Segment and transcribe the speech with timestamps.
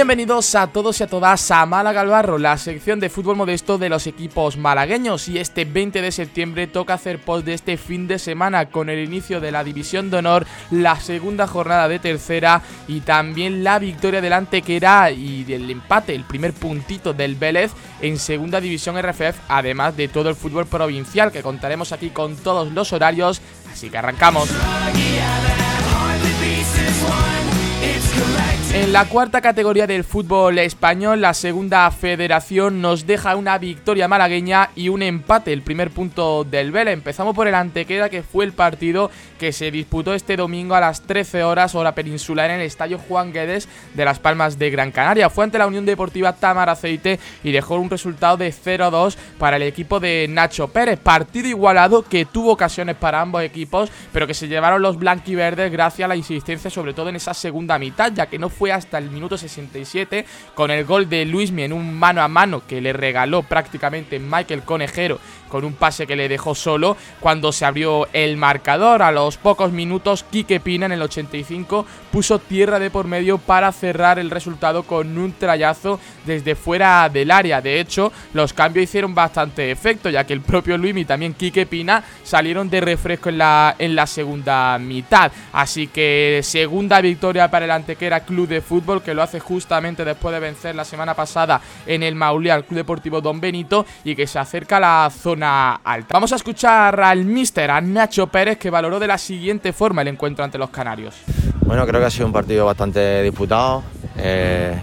[0.00, 3.76] Bienvenidos a todos y a todas a Málaga al Barro, la sección de fútbol modesto
[3.76, 8.08] de los equipos malagueños y este 20 de septiembre toca hacer post de este fin
[8.08, 12.62] de semana con el inicio de la División de Honor, la segunda jornada de tercera
[12.88, 18.18] y también la victoria del Antequera y del empate, el primer puntito del Vélez en
[18.18, 22.94] segunda división RFF, además de todo el fútbol provincial que contaremos aquí con todos los
[22.94, 24.48] horarios, así que arrancamos.
[28.72, 34.70] En la cuarta categoría del fútbol español, la segunda federación nos deja una victoria malagueña
[34.76, 36.94] y un empate, el primer punto del Vélez.
[36.94, 41.02] Empezamos por el Antequera, que fue el partido que se disputó este domingo a las
[41.02, 45.30] 13 horas hora peninsular en el Estadio Juan Guedes de Las Palmas de Gran Canaria.
[45.30, 49.62] Fue ante la Unión Deportiva Tamar Aceite y dejó un resultado de 0-2 para el
[49.62, 51.00] equipo de Nacho Pérez.
[51.00, 56.04] Partido igualado que tuvo ocasiones para ambos equipos, pero que se llevaron los blanquiverdes gracias
[56.04, 59.10] a la insistencia sobre todo en esa segunda mitad, ya que no fue hasta el
[59.10, 60.24] minuto 67
[60.54, 64.62] con el gol de Luismi en un mano a mano que le regaló prácticamente Michael
[64.62, 65.18] Conejero
[65.50, 69.02] con un pase que le dejó solo cuando se abrió el marcador.
[69.02, 73.72] A los pocos minutos, Quique Pina en el 85 puso tierra de por medio para
[73.72, 77.60] cerrar el resultado con un trayazo desde fuera del área.
[77.60, 81.66] De hecho, los cambios hicieron bastante efecto, ya que el propio Luis y también Quique
[81.66, 85.30] Pina salieron de refresco en la, en la segunda mitad.
[85.52, 90.32] Así que segunda victoria para el Antequera Club de Fútbol, que lo hace justamente después
[90.32, 94.26] de vencer la semana pasada en el Maulí al Club Deportivo Don Benito y que
[94.26, 96.14] se acerca a la zona alta.
[96.14, 100.08] Vamos a escuchar al mister, a Nacho Pérez, que valoró de la siguiente forma el
[100.08, 101.16] encuentro ante los canarios.
[101.64, 103.82] Bueno, creo que ha sido un partido bastante disputado.
[104.16, 104.76] Eh,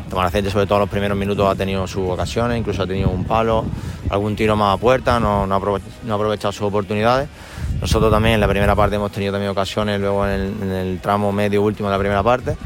[0.50, 3.66] sobre todo en los primeros minutos, ha tenido sus ocasiones, incluso ha tenido un palo,
[4.10, 7.28] algún tiro más a puerta, no, no, ha, aprovechado sus oportunidades.
[7.82, 11.62] Nosotros también en la primera parte hemos tenido también ocasiones, luego en el, tramo medio
[11.62, 12.58] último de la primera parte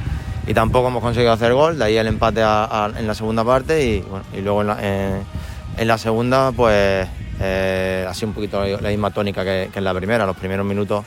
[0.47, 4.03] y tampoco hemos conseguido hacer gol, de ahí el empate en la segunda parte y,
[4.37, 7.07] y luego en la, segunda pues
[7.39, 11.05] eh, un poquito la misma tónica que, en la primera, los primeros minutos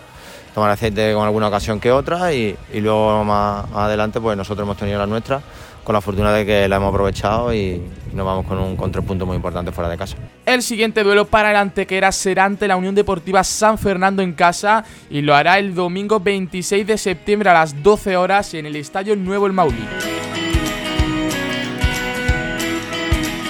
[0.54, 4.98] tomar aceite con alguna ocasión que otra y, luego más, adelante pues nosotros hemos tenido
[4.98, 5.40] la nuestra
[5.84, 7.80] con la fortuna de que la hemos aprovechado y,
[8.14, 10.16] nos vamos con un contrapunto muy importante fuera de casa.
[10.46, 14.84] El siguiente duelo para el Antequera será ante la Unión Deportiva San Fernando en casa
[15.10, 19.16] y lo hará el domingo 26 de septiembre a las 12 horas en el Estadio
[19.16, 20.13] Nuevo El Maulí.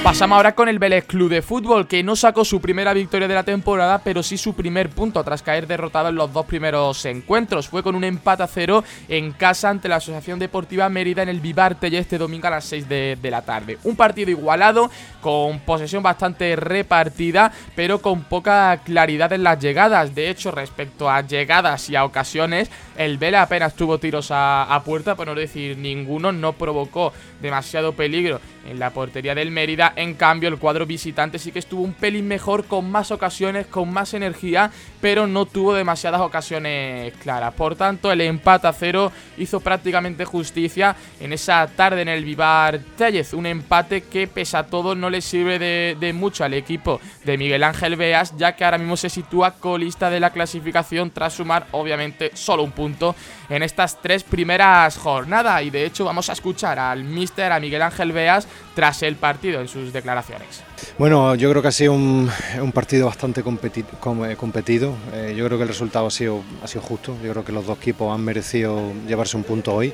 [0.04, 3.32] Pasamos ahora con el Vélez Club de Fútbol, que no sacó su primera victoria de
[3.32, 7.68] la temporada, pero sí su primer punto tras caer derrotado en los dos primeros encuentros.
[7.68, 11.40] Fue con un empate a cero en casa ante la Asociación Deportiva Mérida en el
[11.40, 13.78] Vivarte ya este domingo a las 6 de, de la tarde.
[13.84, 14.90] Un partido igualado,
[15.22, 20.14] con posesión bastante repartida, pero con poca claridad en las llegadas.
[20.14, 24.84] De hecho, respecto a llegadas y a ocasiones, el Vélez apenas tuvo tiros a, a
[24.84, 28.38] puerta, por no decir ninguno, no provocó demasiado peligro
[28.68, 29.93] en la portería del Mérida.
[29.96, 33.92] En cambio, el cuadro visitante sí que estuvo un pelín mejor, con más ocasiones, con
[33.92, 37.54] más energía, pero no tuvo demasiadas ocasiones claras.
[37.54, 42.78] Por tanto, el empate a cero hizo prácticamente justicia en esa tarde en el Vivar
[42.96, 43.34] Tellez.
[43.34, 47.38] Un empate que, pese a todo, no le sirve de, de mucho al equipo de
[47.38, 51.66] Miguel Ángel Beas, ya que ahora mismo se sitúa colista de la clasificación tras sumar,
[51.72, 53.14] obviamente, solo un punto
[53.48, 55.62] en estas tres primeras jornadas.
[55.62, 59.60] Y de hecho, vamos a escuchar al mister, a Miguel Ángel Beas, tras el partido
[59.60, 60.62] en sus declaraciones.
[60.98, 62.30] Bueno, yo creo que ha sido un,
[62.72, 64.94] partido bastante eh, competido.
[65.12, 67.16] Eh, yo creo que el resultado ha sido, ha sido justo.
[67.22, 69.92] Yo creo que los dos equipos han merecido llevarse un punto hoy.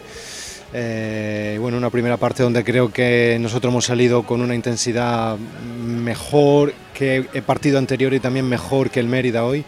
[0.72, 6.72] Eh, bueno, una primera parte donde creo que nosotros hemos salido con una intensidad mejor
[6.94, 9.64] que el partido anterior y también mejor que el Mérida hoy.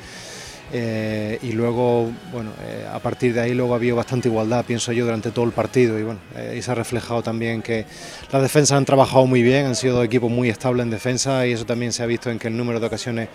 [0.74, 4.90] Eh, y luego, bueno, eh, a partir de ahí luego ha habido bastante igualdad, pienso
[4.92, 5.98] yo, durante todo el partido.
[5.98, 7.84] Y bueno, eh, y se ha reflejado también que
[8.32, 11.52] las defensas han trabajado muy bien, han sido dos equipos muy estables en defensa y
[11.52, 13.28] eso también se ha visto en que el número de ocasiones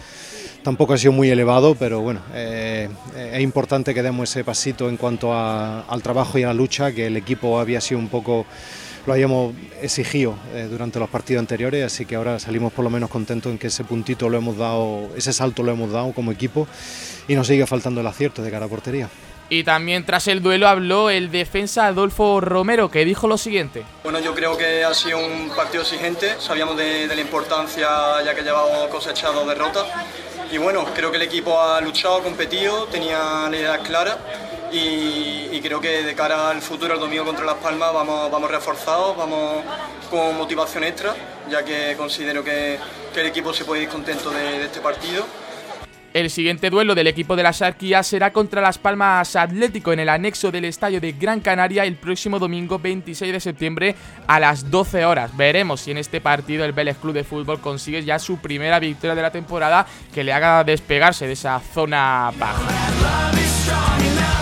[0.64, 2.90] tampoco ha sido muy elevado, pero bueno, es
[3.40, 7.16] importante que demos ese pasito en cuanto al trabajo y a la lucha, que el
[7.16, 8.46] equipo había sido un poco
[9.08, 13.10] lo habíamos exigido eh, durante los partidos anteriores, así que ahora salimos por lo menos
[13.10, 16.68] contentos en que ese puntito lo hemos dado, ese salto lo hemos dado como equipo
[17.26, 19.10] y nos sigue faltando el acierto de cara a portería.
[19.50, 23.86] Y también tras el duelo habló el defensa Adolfo Romero, que dijo lo siguiente.
[24.04, 27.88] Bueno, yo creo que ha sido un partido exigente, sabíamos de, de la importancia
[28.26, 29.86] ya que llevamos cosechado derrotas.
[30.52, 34.18] Y bueno, creo que el equipo ha luchado, competido, tenía la idea clara
[34.72, 39.64] y, creo que de cara al futuro, el domingo contra Las Palmas, vamos, reforzados, vamos
[40.10, 41.16] con motivación extra,
[41.50, 42.78] ya que considero que,
[43.18, 45.26] el equipo se puede ir contento de este partido
[46.14, 50.10] El siguiente duelo del equipo de la Sarquía será contra Las Palmas Atlético en el
[50.10, 53.96] anexo del estadio de Gran Canaria el próximo domingo 26 de septiembre
[54.28, 55.36] a las 12 horas.
[55.36, 59.16] Veremos si en este partido el Vélez Club de Fútbol consigue ya su primera victoria
[59.16, 62.87] de la temporada que le haga despegarse de esa zona baja.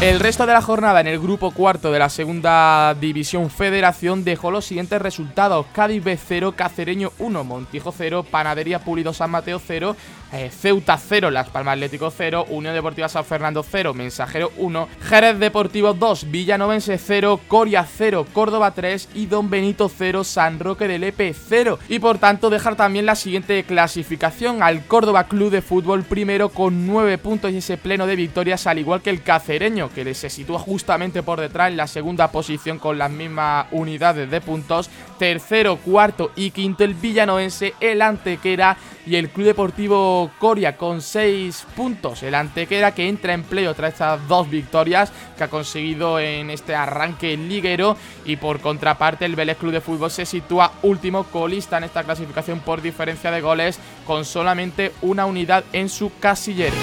[0.06, 4.52] El resto de la jornada en el grupo cuarto de la segunda división federación dejó
[4.52, 5.66] los siguientes resultados.
[5.74, 9.96] Cádiz B 0, Cacereño 1, Montijo 0, Panadería Pulido San Mateo 0,
[10.36, 15.40] eh, Ceuta 0, Las Palmas Atlético 0, Unión Deportiva San Fernando 0, Mensajero 1, Jerez
[15.40, 21.06] Deportivo 2, Villanovense 0, Coria 0, Córdoba 3 y Don Benito 0, San Roque del
[21.06, 21.80] Epe 0.
[21.88, 26.86] Y por tanto dejar también la siguiente clasificación al Córdoba Club de Fútbol primero con
[26.86, 30.60] 9 puntos y ese pleno de victorias al igual que el Cacereño que se sitúa
[30.60, 34.90] justamente por detrás en la segunda posición con las mismas unidades de puntos.
[35.18, 41.68] Tercero, cuarto y quinto el Villanoense, el Antequera y el Club Deportivo Coria con 6
[41.76, 42.24] puntos.
[42.24, 46.76] El Antequera que entra en play tras estas dos victorias que ha conseguido en este
[46.76, 47.98] arranque liguero.
[48.26, 52.60] Y por contraparte, el Vélez Club de Fútbol se sitúa último colista en esta clasificación
[52.60, 56.76] por diferencia de goles con solamente una unidad en su casillero.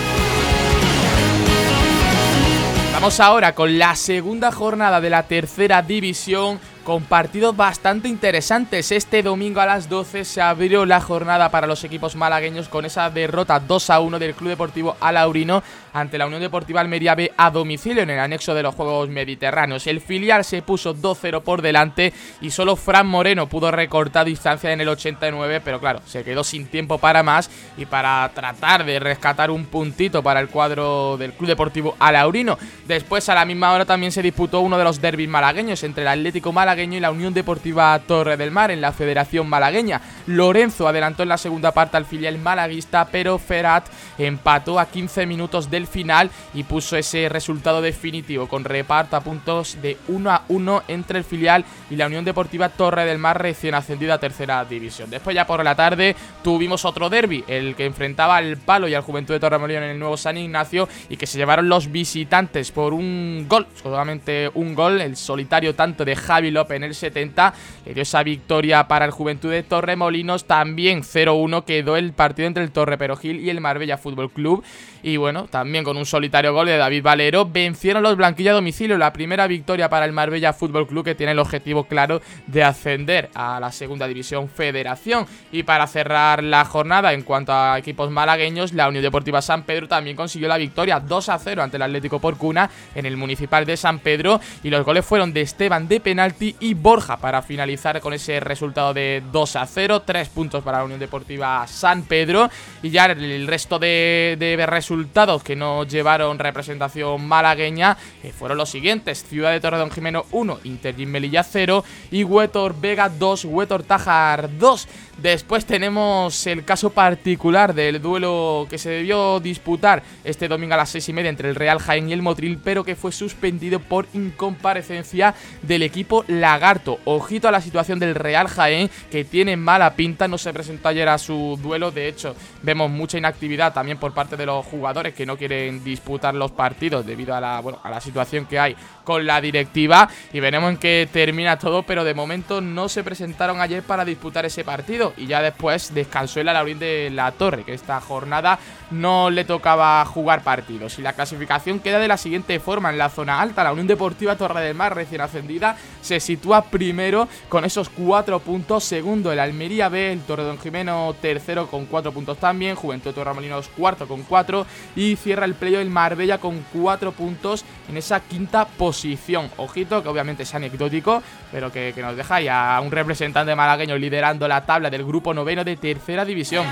[2.93, 8.93] Vamos ahora con la segunda jornada de la tercera división con partidos bastante interesantes.
[8.93, 13.11] Este domingo a las 12 se abrió la jornada para los equipos malagueños con esa
[13.11, 15.63] derrota 2 a 1 del Club Deportivo Alaurino
[15.93, 19.87] ante la Unión Deportiva Almería B a domicilio en el anexo de los Juegos Mediterráneos.
[19.87, 24.81] El filial se puso 2-0 por delante y solo Fran Moreno pudo recortar distancia en
[24.81, 29.51] el 89, pero claro, se quedó sin tiempo para más y para tratar de rescatar
[29.51, 32.59] un puntito para el cuadro del Club Deportivo Alaurino.
[32.87, 36.09] Después a la misma hora también se disputó uno de los derbis malagueños entre el
[36.09, 40.01] Atlético Malagueño y la Unión Deportiva Torre del Mar en la Federación Malagueña.
[40.27, 45.71] Lorenzo adelantó en la segunda parte al filial malaguista, pero Ferat empató a 15 minutos
[45.71, 50.85] del final y puso ese resultado definitivo con reparto a puntos de 1 a 1
[50.89, 55.11] entre el filial y la Unión Deportiva Torre del Mar recién ascendida a tercera división.
[55.11, 59.03] Después ya por la tarde tuvimos otro derby, el que enfrentaba al Palo y al
[59.03, 62.95] Juventud de Torremolinos en el nuevo San Ignacio y que se llevaron los visitantes por
[62.95, 67.55] un gol, solamente un gol, el solitario tanto de Javi López en el 70
[67.85, 70.45] le dio esa victoria para el Juventud de Torremolinos.
[70.45, 74.65] También 0-1 quedó el partido entre el Torre Perogil y el Marbella Fútbol Club.
[75.03, 78.97] Y bueno, también con un solitario gol de David Valero, vencieron los blanquillos a domicilio.
[78.99, 83.29] La primera victoria para el Marbella Fútbol Club que tiene el objetivo claro de ascender
[83.35, 85.27] a la segunda división federación.
[85.51, 89.89] Y para cerrar la jornada en cuanto a equipos malagueños, la Unión Deportiva San Pedro
[89.89, 93.77] también consiguió la victoria 2 a 0 ante el Atlético Porcuna en el Municipal de
[93.77, 94.41] San Pedro.
[94.63, 98.95] Y los goles fueron de Esteban de penalti y Borja para finalizar con ese resultado
[98.95, 100.03] de 2 a 0.
[100.03, 102.51] 3 puntos para la Unión Deportiva San Pedro.
[102.83, 108.71] Y ya el resto de, de resultados que no llevaron representación malagueña eh, fueron los
[108.71, 114.59] siguientes: Ciudad de Torredón Jimeno 1, Inter Melilla 0 y Huetor Vega 2, Huetor Tajar
[114.59, 114.89] 2.
[115.23, 120.91] Después tenemos el caso particular del duelo que se debió disputar este domingo a las
[120.91, 124.09] 6 y media entre el Real Jaén y el Motril, pero que fue suspendido por
[124.15, 125.33] incomparecencia
[125.63, 126.99] del equipo Lagarto.
[127.05, 131.09] Ojito a la situación del Real Jaén, que tiene mala pinta, no se presentó ayer
[131.09, 135.25] a su duelo, de hecho vemos mucha inactividad también por parte de los jugadores que
[135.25, 139.41] no quieren disputar los partidos debido a la, a la situación que hay con la
[139.41, 140.09] directiva.
[140.33, 144.45] Y veremos en qué termina todo, pero de momento no se presentaron ayer para disputar
[144.47, 148.59] ese partido y ya después descansó el Alaurín de la Torre, que esta jornada
[148.91, 150.99] no le tocaba jugar partidos.
[150.99, 154.37] Y la clasificación queda de la siguiente forma, en la zona alta, la Unión Deportiva
[154.37, 159.89] Torre del Mar recién ascendida se sitúa primero con esos cuatro puntos, segundo el Almería
[159.89, 164.67] B, el Torredón Jimeno tercero con cuatro puntos también, Juventud Torremolinos cuarto con cuatro
[164.97, 169.51] y cierra el playo el Marbella con cuatro puntos en esa quinta posición.
[169.57, 174.49] Ojito, que obviamente es anecdótico, pero que, que nos deja ya un representante malagueño liderando
[174.49, 176.67] la tabla del grupo noveno de tercera división.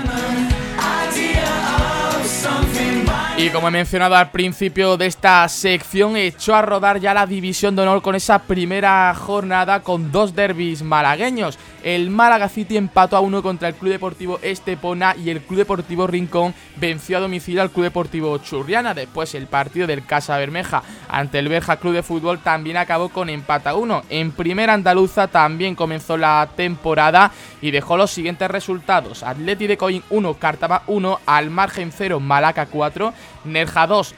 [3.37, 7.75] Y como he mencionado al principio de esta sección, echó a rodar ya la división
[7.75, 11.57] de honor con esa primera jornada con dos derbis malagueños.
[11.83, 16.05] El Málaga City empató a uno contra el Club Deportivo Estepona y el Club Deportivo
[16.05, 18.93] Rincón venció a domicilio al Club Deportivo Churriana.
[18.93, 23.29] Después el partido del Casa Bermeja ante el Berja Club de Fútbol también acabó con
[23.29, 24.03] empate a uno.
[24.09, 27.31] En primera andaluza también comenzó la temporada
[27.61, 29.23] y dejó los siguientes resultados.
[29.23, 34.15] Atleti de Coín 1, Cartaba 1, al margen 0, Malaca 4, Nerja 2,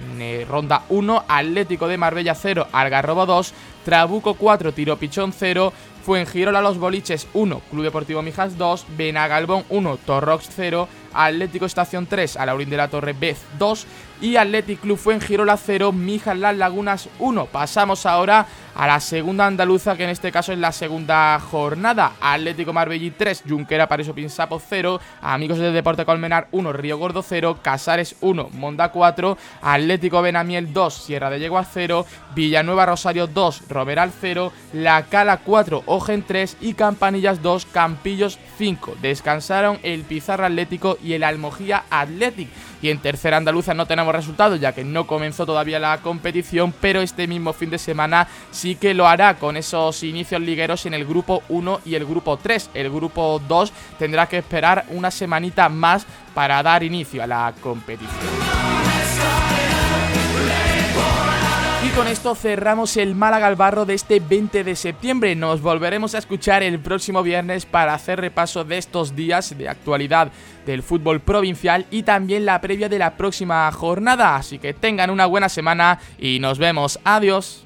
[0.48, 3.52] Ronda 1, Atlético de Marbella 0, Algarrobo 2,
[3.84, 9.98] Trabuco 4, Tiro Pichón 0, Fuengirola Los Boliches 1, Club Deportivo Mijas 2, Benagalbón 1,
[10.06, 13.88] Torrox 0, Atlético Estación 3, Alaurín de la Torre Bez 2
[14.22, 17.46] y Athletic Club Fuengirola 0, Mijas Las Lagunas 1.
[17.48, 18.46] Pasamos ahora
[18.76, 22.14] a la segunda andaluza, que en este caso es la segunda jornada.
[22.22, 27.60] Atlético Marbellí 3, Junquera Pariso Pinsapo 0, Amigos del Deporte Colmenar 1, Río Gordo 0,
[27.62, 34.12] Casares 1, Monda 4, Atlético Benamiel 2, Sierra de Yegua 0, Villanueva Rosario 2, Roberal
[34.20, 38.96] 0, La Cala 4, Ogen 3 y Campanillas 2, Campillos 5.
[39.00, 42.50] Descansaron el Pizarra Atlético y el Almojía Athletic.
[42.82, 47.02] Y en tercera andaluza no tenemos resultados ya que no comenzó todavía la competición, pero
[47.02, 51.06] este mismo fin de semana sí que lo hará con esos inicios ligueros en el
[51.06, 52.72] grupo 1 y el grupo 3.
[52.74, 58.83] El grupo 2 tendrá que esperar una semanita más para dar inicio a la competición.
[61.96, 65.36] Con esto cerramos el Málaga al barro de este 20 de septiembre.
[65.36, 70.32] Nos volveremos a escuchar el próximo viernes para hacer repaso de estos días de actualidad
[70.66, 74.36] del fútbol provincial y también la previa de la próxima jornada.
[74.36, 77.00] Así que tengan una buena semana y nos vemos.
[77.04, 77.66] Adiós.